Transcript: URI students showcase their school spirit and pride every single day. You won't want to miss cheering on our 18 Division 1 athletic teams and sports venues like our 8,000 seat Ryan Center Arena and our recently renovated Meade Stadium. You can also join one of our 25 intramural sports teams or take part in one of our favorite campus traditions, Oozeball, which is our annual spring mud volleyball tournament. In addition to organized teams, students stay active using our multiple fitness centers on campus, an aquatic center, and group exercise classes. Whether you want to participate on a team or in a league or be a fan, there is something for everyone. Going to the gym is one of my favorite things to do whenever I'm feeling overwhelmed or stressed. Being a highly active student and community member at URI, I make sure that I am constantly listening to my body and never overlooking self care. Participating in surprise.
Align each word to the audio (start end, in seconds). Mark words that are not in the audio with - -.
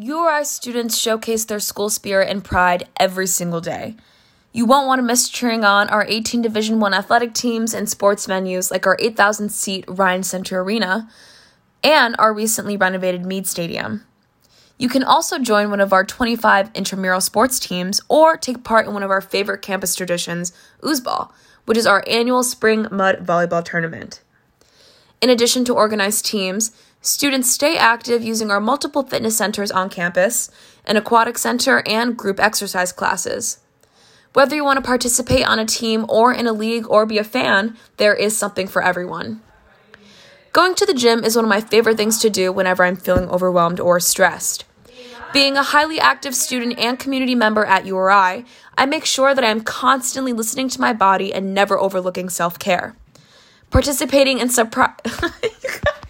URI 0.00 0.44
students 0.44 0.96
showcase 0.96 1.44
their 1.44 1.58
school 1.58 1.90
spirit 1.90 2.30
and 2.30 2.44
pride 2.44 2.86
every 3.00 3.26
single 3.26 3.60
day. 3.60 3.96
You 4.52 4.64
won't 4.64 4.86
want 4.86 5.00
to 5.00 5.02
miss 5.02 5.28
cheering 5.28 5.64
on 5.64 5.88
our 5.88 6.06
18 6.06 6.40
Division 6.40 6.78
1 6.78 6.94
athletic 6.94 7.34
teams 7.34 7.74
and 7.74 7.88
sports 7.88 8.24
venues 8.24 8.70
like 8.70 8.86
our 8.86 8.96
8,000 9.00 9.48
seat 9.48 9.84
Ryan 9.88 10.22
Center 10.22 10.60
Arena 10.60 11.10
and 11.82 12.14
our 12.16 12.32
recently 12.32 12.76
renovated 12.76 13.26
Meade 13.26 13.48
Stadium. 13.48 14.04
You 14.78 14.88
can 14.88 15.02
also 15.02 15.36
join 15.36 15.68
one 15.68 15.80
of 15.80 15.92
our 15.92 16.04
25 16.04 16.70
intramural 16.74 17.20
sports 17.20 17.58
teams 17.58 18.00
or 18.08 18.36
take 18.36 18.62
part 18.62 18.86
in 18.86 18.94
one 18.94 19.02
of 19.02 19.10
our 19.10 19.20
favorite 19.20 19.62
campus 19.62 19.96
traditions, 19.96 20.52
Oozeball, 20.80 21.32
which 21.64 21.76
is 21.76 21.88
our 21.88 22.04
annual 22.06 22.44
spring 22.44 22.86
mud 22.92 23.26
volleyball 23.26 23.64
tournament. 23.64 24.22
In 25.20 25.28
addition 25.28 25.64
to 25.64 25.74
organized 25.74 26.24
teams, 26.24 26.70
students 27.00 27.50
stay 27.50 27.76
active 27.76 28.22
using 28.22 28.50
our 28.50 28.60
multiple 28.60 29.02
fitness 29.02 29.36
centers 29.36 29.70
on 29.70 29.90
campus, 29.90 30.50
an 30.84 30.96
aquatic 30.96 31.38
center, 31.38 31.82
and 31.86 32.16
group 32.16 32.40
exercise 32.40 32.92
classes. 32.92 33.60
Whether 34.32 34.54
you 34.54 34.64
want 34.64 34.76
to 34.76 34.86
participate 34.86 35.46
on 35.46 35.58
a 35.58 35.64
team 35.64 36.04
or 36.08 36.32
in 36.32 36.46
a 36.46 36.52
league 36.52 36.86
or 36.88 37.06
be 37.06 37.18
a 37.18 37.24
fan, 37.24 37.76
there 37.96 38.14
is 38.14 38.36
something 38.36 38.68
for 38.68 38.82
everyone. 38.82 39.42
Going 40.52 40.74
to 40.76 40.86
the 40.86 40.94
gym 40.94 41.24
is 41.24 41.36
one 41.36 41.44
of 41.44 41.48
my 41.48 41.60
favorite 41.60 41.96
things 41.96 42.18
to 42.18 42.30
do 42.30 42.52
whenever 42.52 42.84
I'm 42.84 42.96
feeling 42.96 43.28
overwhelmed 43.28 43.80
or 43.80 44.00
stressed. 44.00 44.64
Being 45.32 45.56
a 45.56 45.62
highly 45.62 46.00
active 46.00 46.34
student 46.34 46.78
and 46.78 46.98
community 46.98 47.34
member 47.34 47.64
at 47.64 47.84
URI, 47.84 48.46
I 48.76 48.86
make 48.86 49.04
sure 49.04 49.34
that 49.34 49.44
I 49.44 49.50
am 49.50 49.60
constantly 49.60 50.32
listening 50.32 50.68
to 50.70 50.80
my 50.80 50.92
body 50.92 51.34
and 51.34 51.52
never 51.52 51.78
overlooking 51.78 52.30
self 52.30 52.58
care. 52.58 52.96
Participating 53.70 54.38
in 54.38 54.48
surprise. 54.48 54.94